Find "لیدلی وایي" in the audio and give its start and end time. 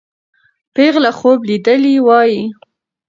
1.47-2.41